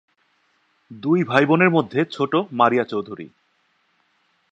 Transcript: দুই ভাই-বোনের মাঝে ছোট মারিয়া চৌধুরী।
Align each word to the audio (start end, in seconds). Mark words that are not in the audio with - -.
দুই 0.91 1.19
ভাই-বোনের 1.23 1.69
মাঝে 1.69 2.05
ছোট 2.05 2.35
মারিয়া 2.51 2.83
চৌধুরী। 2.83 3.27